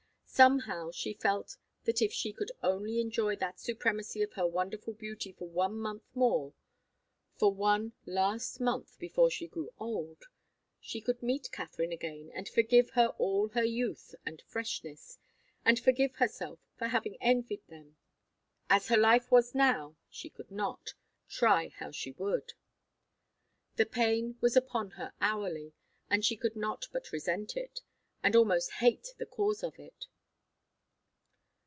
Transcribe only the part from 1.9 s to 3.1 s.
if she could only